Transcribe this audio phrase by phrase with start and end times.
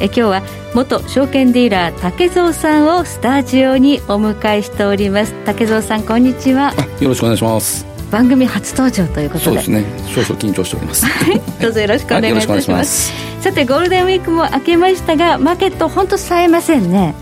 [0.00, 0.42] え今日は
[0.74, 5.34] 元証券ディーラー竹蔵さんをスタジオにお迎えしております。
[5.44, 6.74] 竹蔵さんこんにちは。
[7.00, 7.86] よろしくお願いします。
[8.10, 9.44] 番組初登場ということで。
[9.44, 9.84] そうですね。
[10.08, 11.06] 少々緊張しております。
[11.62, 17.14] どうぞよろしくお願いいたします、さてゴールデンウィークも明けましたがマーケット本当冴えませんね。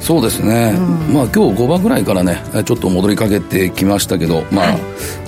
[0.00, 4.78] そうですね、うん、まあ今日5番ぐらいからねちょっと戻りかけてきましたけどまあ、はい、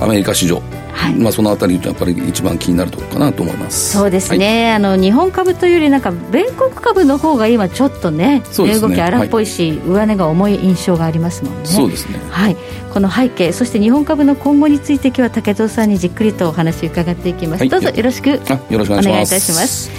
[0.01, 0.61] アメリカ市場
[0.95, 3.93] はい、まあ、そのあたりやっぱり一番気になるところかなと思います。
[3.93, 11.67] そうですね、はい、あの日本株というよりなんか米国株の方が今ちょっとね値、ね、動き荒っぽいし、はい、上値が重い印象がありますもんね。
[11.67, 12.21] そうですね。
[12.31, 12.57] はい。
[12.93, 18.39] この背景そして日本株の今後について今日は竹蔵さんにじっくりとお話伺っていきます、どうぞよろしくよ
[18.71, 19.91] ろしくお願いいたします。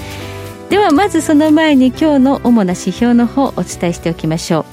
[0.69, 4.65] ではまずその前に今日の主な指標の方をお伝えしておきましょう。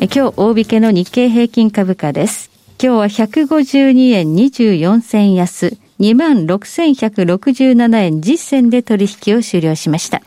[0.00, 10.22] え今日大引けの日経平均株価です今日は152円24銭安26,167円実銭で取引を終了しました。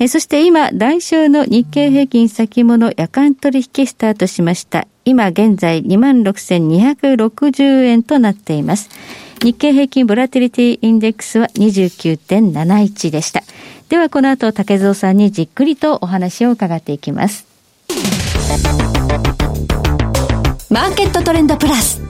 [0.00, 4.88] えそして今、来週の日経平均先物夜間取引スタートしました。
[5.04, 8.90] 今現在26,260円となっています。
[9.42, 13.44] 日経平均ボラティリティインデックスは29.71でした。
[13.88, 17.46] ではこの後竹蔵さんにじっくりとお話を伺っていきます。
[20.70, 22.02] マーケットトレンドプラス。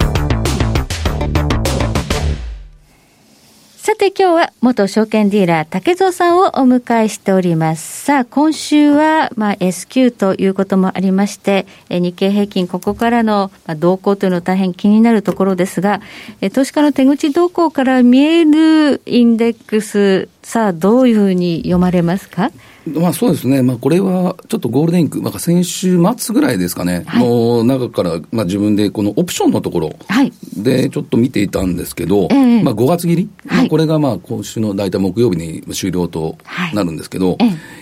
[3.77, 8.05] さて今日は元証券ディーラー竹蔵さんをお迎えしております。
[8.05, 16.01] さあ今週はまあ S q ということもありまして、日経平均ここからの動向というのは大変気になるところですが、
[16.53, 22.51] 投資家の手口動向から見えるインデックス、さあどういうふうに読まれますか？
[22.95, 29.91] まあ、そうですね、まあ、これはちょっとゴールデンウィーク、まあ、先週末ぐらいですかね、はい、の中から、まあ、自分でこのオプションのところ
[30.57, 36.39] でちょっと見ていたんですけど、はい、まあ、5月切り、はい、まあ、これがまあ今週の大体木曜日に終了と
[36.75, 37.37] なるんですけど、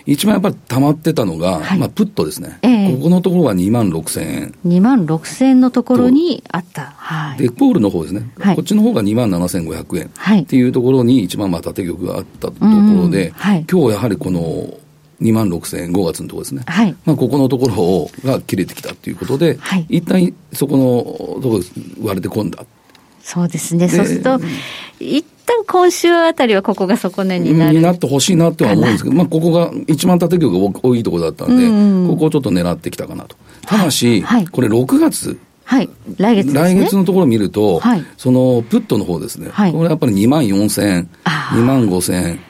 [0.05, 4.55] 一番やっぱり溜まってたのが、まあ、プットですね、ここのところは2万6000円。
[4.67, 6.95] 2万6000円のところにあった。
[6.97, 10.43] はい、で、ポールの方ですね、こっちの方が2万7500円。
[10.43, 13.33] っていうところに一番まあ縦玉があったところで、
[13.71, 14.75] 今日やはりこの、
[15.21, 22.65] 2万6000円、5月のところですね、はい、まあ、ここのところをが切れてきたということで、はい、一旦そこのところ割れてこんだ。
[23.23, 24.39] そうですね、そうすると、
[25.01, 33.37] 一旦今週あたりはここが底値になるになってほしいなっては思うんですけど、まあ、ここが一番縦玉が多いところだったんで、うんうん、ここをちょっと狙ってきたかなと。
[33.67, 42.41] ただし、はい、これ6月、はい、来月、ね、来月のところを見ると、はい、そのプットの方ですね、はい、これやっぱり2万4000円、2万5000円、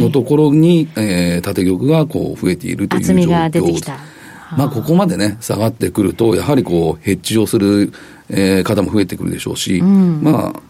[0.00, 4.12] のところに、はい、えー、縦玉がこう増えているという状況。
[4.56, 7.90] まあ、ここまでね、下がってくると、やはりこう、ヘッジをする、
[8.28, 10.60] えー、方も増えてくるでしょうし、うん、まあ、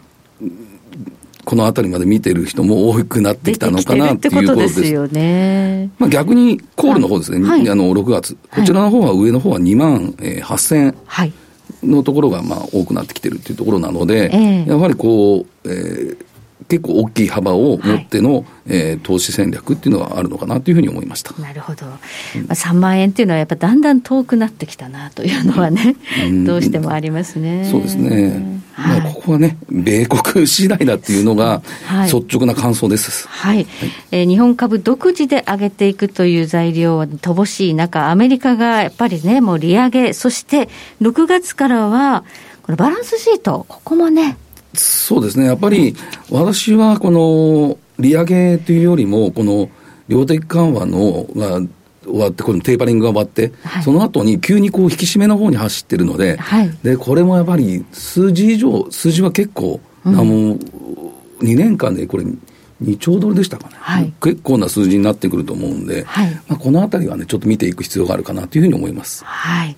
[1.44, 4.86] この辺りまで見てる人も多くなってきたのかなっていうことです。
[4.86, 5.90] よね。
[5.98, 11.32] まあ逆にコールの方ですね、はい、あの6月、こちらの方は上の方は2万8000円
[11.82, 16.16] のところがまあ多くなってきてるっていうところなので、はい、やはりこう、えー、
[16.72, 21.34] 結構大きい幅を持っての、はい、えー、投資戦略っていうのはあるのかなというふうに思いました。
[21.34, 21.98] なるほど、ま
[22.48, 25.96] あ、3万円っていうのはやっぱだんだん遠くなってきたなというのはね、
[26.46, 27.68] どうしてもありますね。
[27.70, 31.60] そうですね、はい、まあ、ここはね、米国次第だっていうのが、
[32.06, 33.28] 率直な感想です。
[33.28, 33.66] はい、はい、
[34.12, 40.70] えー、日本株独自で上げていくという材料は乏しい中、アメリカがやっぱりね、もう利上げ、そして
[41.02, 42.24] 6月からは、
[42.62, 44.38] このバランスシート、ここもね、
[44.74, 45.94] そうですね、やっぱり
[46.30, 49.68] 私はこの利上げというよりも、この
[50.08, 51.60] 量的緩和のが
[52.04, 62.24] 終わって、このテーパリングが終わって、はい、その後に急にこう引き締めの方に走ってるので、はい、でこれもやっぱり数字以上、数字は結構、うん、あの2年間でこれ、
[62.82, 69.24] 2兆ドルでしたかね、はい、結構な数字になってくると思うんで、はい、まあ、このあたりはね、ちょっと見ていく必要があるかなというふうに思います。
[69.24, 69.76] はい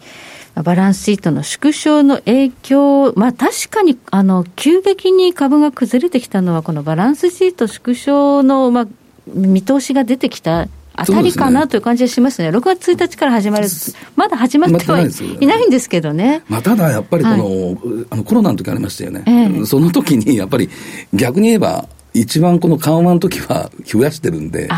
[0.63, 8.87] バランスシートの縮小の影響、まあ確かに、あの、急激に株が崩れてきたのは、このバランスシート縮小の、まあ、
[9.27, 13.67] 見通しが出てきたあたりかなという感じがしますね、すね6月1日から始まる、
[14.15, 16.43] まだ始まってはいないんですけどね。
[16.49, 20.71] まあ、ただやっぱりこの、はい、あのコロナの時ありましたよね、えー、その時にやっぱり
[21.13, 24.69] 逆に言えば、一番この緩和の時は増やしてるんで、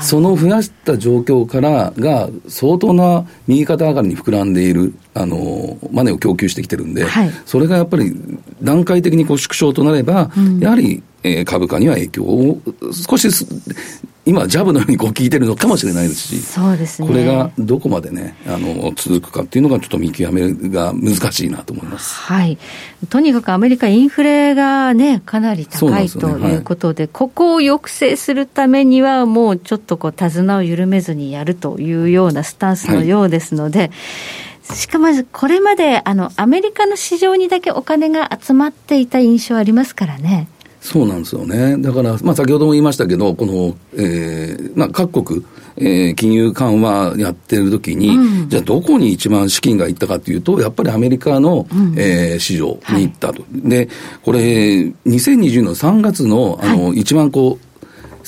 [0.00, 8.14] その増やした状況からが相当な右肩上がりに膨らんでいる、あの、マネーを供給してきてるんで、はい、それがやっぱり
[8.62, 12.60] 段階的にこう縮小となれば、うん、やはり、えー、株価には影響を
[12.92, 13.28] 少し
[14.28, 22.58] 今、ジャブのようにこう効いてるのかもしれないですし、そうですね、これがどこまでね、あの続くかっていうのが、ちょっと見極めが難しいなと思います、はい、
[23.08, 33.90] とにかくアメリカ、インフレがね、かなり高い、ね、ということで、はい、ここを抑制するためには、もうちょっとこう手綱を緩めずにやるというようなスタンスのようですので、はい
[34.74, 40.48] しかもこれまであのアメリカの市場にだけお金が集まっていた印象ありますからね。
[40.80, 41.76] そうなんですよね。
[41.78, 45.44] だから、まあ、先ほども言いましたけど、この、えー、まあ、各国、
[45.76, 53.42] えー、金融緩和やってる時に、うん、じゃあどこに一番資金がいったかというと、やっぱりアメリカの、うん、えー、市場に行ったと。
[53.42, 53.88] はい、で、
[54.22, 57.67] これ、2020年の3月の、あの、はい、一番こう、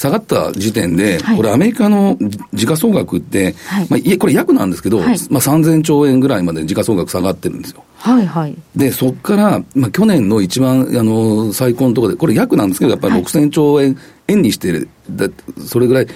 [0.01, 2.17] 下がった時点で、はい、これ、アメリカの
[2.55, 7.85] 時価総額って、はい、まあ、これ、約なんですけど、はい、まあ、3000兆円ぐらいまで時価総額下がってるんですよ。
[7.99, 13.99] はいはい、で、そこから、まあ、去年の一番あの最高のところで、これ、約なんですけど、やっぱり6000兆円、
[14.29, 15.29] 円にして、だ
[15.67, 16.07] それぐらい。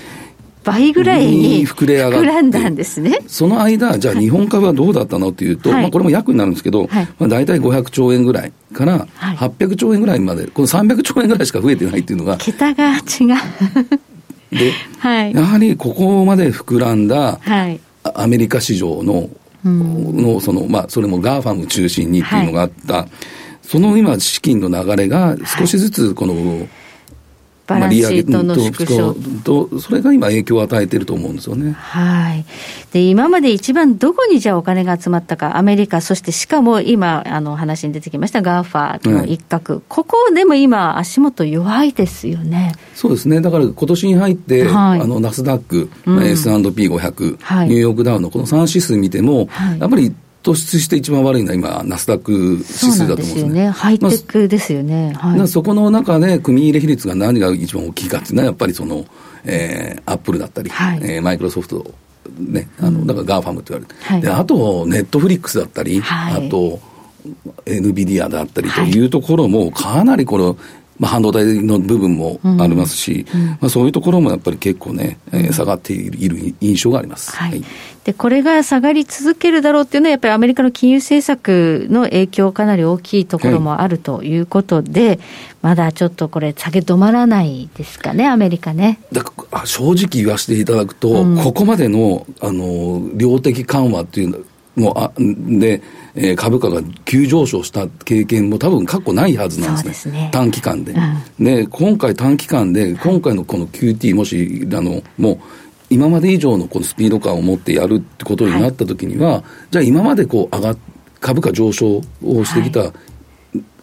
[0.65, 3.19] 倍ぐらいに膨れ上が膨らんだんですね。
[3.27, 12.37] その間、じゃあ日本株はどうだったのっていうと、はい、まあこれも約になるんですけど、はい、まあ大体500兆円ぐらいから800兆円ぐらいまで、この300兆円ぐらいしか増えてないっていうのが。
[12.39, 13.01] 桁が違う。
[14.51, 17.41] で、はい、やはりここまで膨らんだ、
[18.15, 19.29] アメリカ市場の、
[19.65, 23.09] のその、まあ、それも GAFAM 中心にっていうのがあった、はい、
[23.63, 26.35] その今、資金の流れが少しずつ、この、
[27.67, 31.73] バランスシートの縮小、と、それが今、影響を与えていると思うんですよね。
[31.73, 32.45] はい。
[32.93, 42.75] で、今まで一番どこにじゃあお金が集まったか、アメリカ、そしてしかも今、あの話に出てきました、 GAFA の一角、ここでも今、足元弱いですよね。
[42.95, 43.41] そうですね。
[43.41, 50.15] だから今年に入って、はい、あの、ナスダック、うん、S&P500、はい、ニューヨークダウのこの3指数見ても、はい、やっぱり
[50.45, 53.71] 突出して一番悪いのは今、ナスダック指数だと思うんですよね。
[53.71, 55.15] ハイテクですよね。
[55.15, 59.07] はい、そこの中で、組入れ比率が何が一番大きいかっていうのは、やっぱりその、
[59.47, 61.95] えー、アップルだったり、はい、えー、マイクロソフト、
[62.39, 66.79] ね、あの、だから GAFAM って言われて、はい、であと、ネットフリックスだったり、はい、あと、
[67.65, 70.45] NVIDIA だったりというところも、かなりこれ、
[70.99, 73.41] まあ、半導体の部分もありますし、うん。
[73.41, 77.65] うん、まあ、そういうところもやっぱり結構ね、えー、下がっている印象があります、はい、
[78.05, 85.19] でこれが下がり続けるだろうっていうのは、やっぱりアメリカの金融政策の影響、かなり大きいところもあるということで、はい、
[85.63, 89.01] まだちょっとこれ、下げ止まらないですかね、アメリカね。
[89.13, 89.25] だ
[89.65, 94.45] 正直言わせていただくと、うん、ここまでのあの量的緩和っていう
[94.77, 95.83] のもあで、
[96.15, 99.95] えー、株価が急上昇した経験も多分過去ないはずなんですね。
[99.95, 100.31] すね。
[100.33, 100.93] 短期間で、
[101.39, 105.39] うん、で、今回短期間で、今回のこの QT もし、あの、もう、
[105.91, 110.77] 今まで以上のこのスピード感を持ってやるってことになったときには、はい、じゃあ今までこう上が
[111.21, 112.93] 株価上昇をしてきた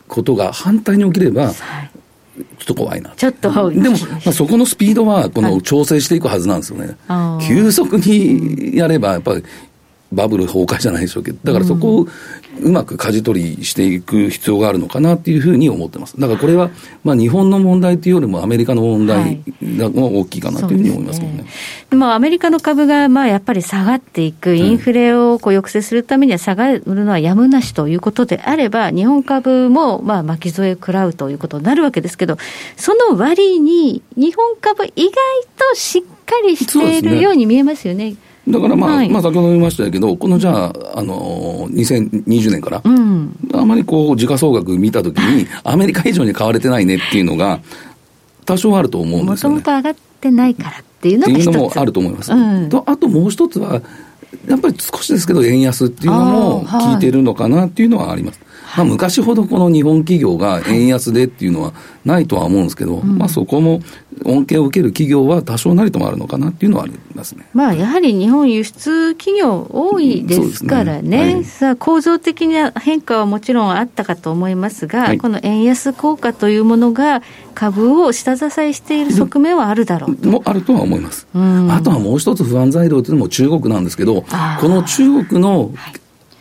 [0.08, 1.56] ことが反対に起きれば、はい。
[2.58, 3.12] ちょっと怖いな。
[3.16, 6.96] ちょっと、でも、まあ、そこのスピードは、この調整していくはずなんですよね。
[7.08, 9.44] はい、急速にやれば、やっぱり
[10.12, 12.08] バブル崩壊じゃないでしょうけど、だからそこを
[12.60, 16.20] うまく舵取りしていく必要があるのかなっていうふうに思ってます。
[16.20, 16.70] だからこれは、
[17.04, 21.40] まあ日本の問題というよりもアメリカの問題が大きいかなというふうに思いますけどね。
[21.40, 21.48] はい、
[21.92, 32.38] でもアメリカの株がまあやっぱり下がっていく、インフレをこう抑制するためには下がるのはやむなしということであれば、日本株もまあ巻き添え食らうということになるわけですけど、
[32.76, 35.12] その割に日本株意外
[35.72, 38.16] としっかりしているように見えますよね。
[38.48, 47.60] だからまあ、はい、まあ先ほど言いましたけど、このじゃあ、あの、2020年から、うん、あまりこう、時価総額見たときに、アメリカ以上に買われてないねっていうのが、
[48.46, 49.56] 多少あると思うんですよ、ね。
[49.58, 52.34] もともと上がってないからっていうのがっていうのもあると思います。
[52.34, 53.82] うん、とあともう一つは、
[54.48, 58.40] やっぱり少しですけど、円安っていうのも効いてるのかなっていうのはあります。
[58.78, 61.74] まあ、昔ほどこの日本企業が円安でっていうのは
[62.06, 63.82] ないとは思うんですけど、まあ、そこも
[64.26, 77.22] 恩恵を受ける企業は多少なりともあるのかなっていうのはありますね、まあ、やはり日本、輸出企業多いですからね、ねはい、さあ構造的な変化はもちろんあったかと思いますが、はい、この円安効果というものが、
[77.54, 81.28] 株を下支えしている側面はあるだろうもあるとは思います。
[81.34, 85.72] あとはもう一つ不安材料というのも中国なんですけど、この中国の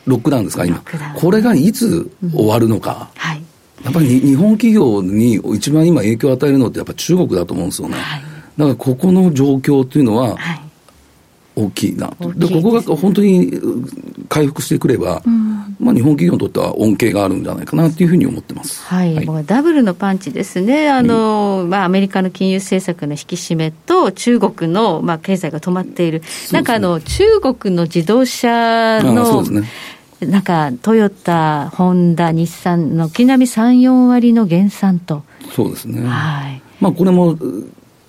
[0.06, 0.82] ロックダウンですか、今。
[1.14, 3.10] これがいつ終わるのか。
[3.16, 3.42] はい、
[3.84, 7.96] やっぱり日本企業に一番今影響を与えるのってやっぱ中国だと思うんですよね。
[7.96, 8.22] はい、
[8.56, 10.36] だからここの状況っていうのは、
[11.56, 13.52] 大きいな、でここが本当に
[14.28, 18.82] 回復してくれば、うん、まあ、日本企業にとっては恩恵があるんじゃないかなというふうに思ってます。
[18.82, 19.14] はい。
[19.14, 20.90] はい、もうダブルのパンチですね。
[20.90, 26.20] あの、まあ、アメリカの金融政策の引き締めと、中国の、まあ、経済が止まっている。
[26.20, 29.62] ね、なんかあの、中国の自動車の、ね。
[30.20, 35.22] なんかトヨタ、ホンダ、日産、軒並み3、4割の減産と。
[35.54, 36.06] そうですね。
[36.06, 36.62] はい。
[36.78, 37.38] まあ、これも、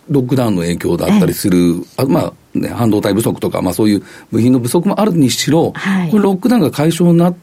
[0.10, 7.34] ロックダウンの影響だったりする、あまあね、半導体不足とか、まあ、そういう部品の不足もあるにしろ、はい、これ、ロックダウンが解消にな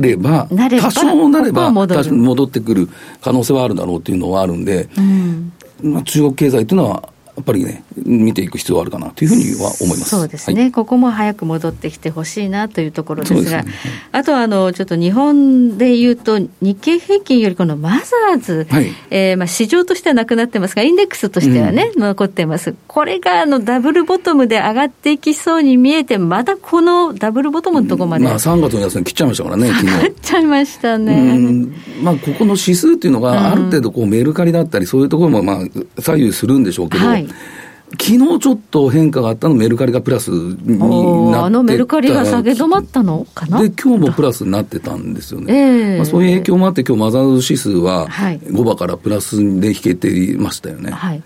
[0.00, 0.48] れば、
[0.80, 2.88] 多少なれば戻ってくる
[3.20, 5.52] 可能性はあるだろうというのはあるんで、うん、
[5.82, 7.08] まあ、中国経済というのは、や
[7.40, 10.10] っぱりね、見ていく必要があるかなというふうには思います。
[10.10, 13.72] そうですね、はい、ここも早く戻ってきてほしいなというところですが、すね、
[14.12, 29.98] あとはあのちょっと日本でいうと、日経平均よりこのマザーズ、はい、えー、まあ市場としてはなくなってますが、インデックスとしてはね、うん、残ってます、これがあのダブルボトムで上がっていきそうに見えて、まだこのダブルボトムのところまで、まあ、3月の安値切っちゃいましたからね、 昨日。
[29.98, 31.68] 切っちゃいましたね。
[32.02, 37.27] まあ、ここの指数っていうのが、ある程度こうメルカリだったり、そういうところもまあ左右するんでしょうけど、はい
[37.92, 40.88] 昨日ちょっと変化があったのメルカリがプラスになっ
[41.32, 43.62] てあのメルカリが下げ止まったのかな？
[43.62, 45.54] で、今日もプラスになってたんですよね。
[45.54, 50.90] えー、まあ、そういう影響もあって、今日マザーズ指数は5番からプラスで引けていましたよね。
[50.90, 51.22] はい。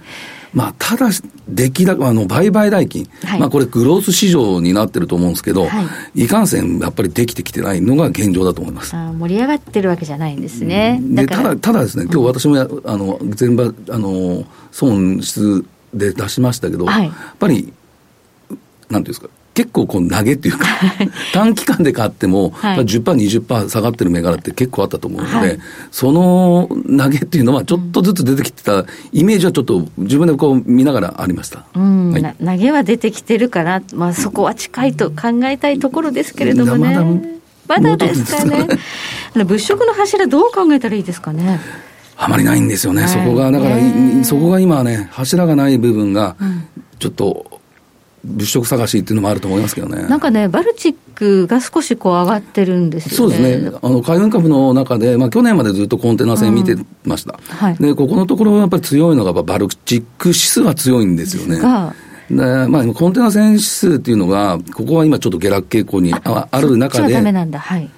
[0.55, 1.09] まあ、ただ、
[1.49, 5.83] 出来高、あの、売買代金、はい、まあ、これ、グロース市場になってると思うんですけど、は
[6.15, 8.95] い、いかんせん、やっぱりできてきてないのが現状だと思います。
[8.95, 11.01] あ盛り上がってるわけじゃないんですね。
[11.03, 17.73] でただ、ただですね、今日私もや、あの、全場、あの、損失で出しましたけど、はい、やっぱり、
[18.53, 20.67] なんていうんですか、結構こう投げっていうか、
[21.33, 25.59] 短期間で買っても、はい、10%、20%下がってる銘柄って結構あったと思うので、はい、
[25.91, 26.69] その
[26.99, 32.13] 投げっていうのは、ちょっとずつ出てきてたイメージはちょっと自分でこう見ながらありました、うん。
[32.13, 37.41] はい、投げは出てきてるから、まあ、そこは近いと考えたいところですけれどもね。
[37.69, 38.67] まだですかね。
[39.35, 41.61] 物色の柱、どう考えたらいいですかね。
[42.25, 46.37] あまりないんですよね、はい、そこが、だから、そこが今ね、柱がない部分が、
[46.99, 47.61] ちょっと、
[48.25, 50.05] 物色探しっていうのもあると思いますけどね。
[50.05, 53.17] なんかね、バルチックが少しこう上がってるんですよね。
[53.17, 53.79] そうですね。
[53.83, 57.41] あの、海運株の中で、まあ去年までずっとコンテナ船見てました。
[57.50, 61.57] うんはい、で、ここのところやっぱり強いのが、バルチック指数は強いんですよね。
[62.31, 67.14] でまあ、コンテナ船指数っていうのが、ここは今ちょっと下落傾向にある中で。
[67.14, 67.59] ダメなんだ。
[67.59, 67.91] はい。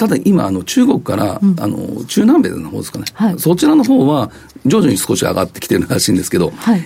[0.00, 4.30] ただ今、あの中国から、うん、あの中南米の方ですかね、はい、そちらの方は
[4.64, 6.82] 徐々に少し上がってきてるらしいんですけど、はい、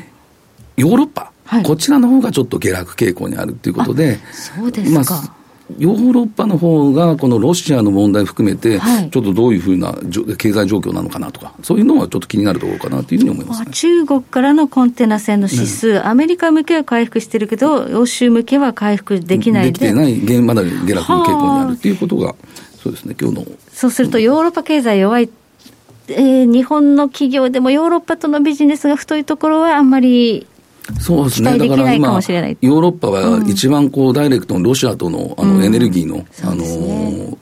[0.77, 5.35] ヨーロッパ、はい、こちらの方がちょっと下落傾向にあるということで、そうですか、まあ、
[5.79, 9.95] ヨーロッパの方が、このロシアの問題含めて、ちょっとどういうふうな
[10.37, 19.73] 経済状況なのかなとか、そういうのはちょっと気になるところかなというふうに思います、ね、中国からのコンテナ船の指数、ね、アメリカ向けは回復してるけど、欧州向けは回復できないで。
[19.73, 22.35] できてない、まだ下落の傾向にあるということが。
[22.85, 23.47] そうですね、今日の。
[23.73, 25.31] そうすると、ヨーロッパ経済弱い、
[26.09, 30.47] えー、日本の企業でもヨーロッパとのビジネスが太いところはあんまり
[31.01, 37.39] そうですね、だから今、ヨーロッパは一番こう、ダイレクトのロシアとのあのエネルギーの、うん、あの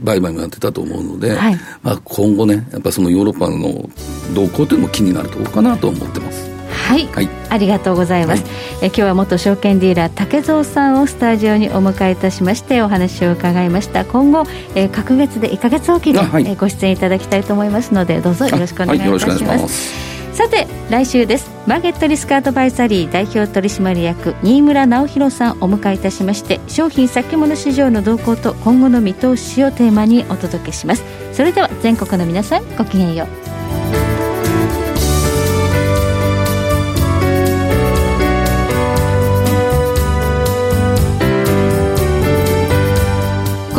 [0.00, 3.90] 売買もやってたと思うので、はい、まあ、今後ね、やっぱそのヨーロッパの
[4.34, 6.49] 動向というのも気になるところかなと思ってます。
[6.90, 14.04] はい、はい、ありがとうございます、はい、え今日は元証券ディーラー竹蔵さんをスタジオにお迎えいたしましてお話を伺いました。
[14.04, 14.42] 今後、
[14.74, 19.44] えー、各月で1か月おきで、はい、えー、ご出演いただきたいと思いますのでどうぞよろしくお願いいたします。
[19.44, 20.10] はい、ます。
[20.34, 21.48] さて来週です。
[21.68, 31.04] マーケットリスクアドバイザリー代表取締役新村直弘さんお迎えいたしまして商品先物市場の動向と今後の見通しをテーマにお届けします。
[31.32, 33.49] それでは全国の皆さんごきげんよう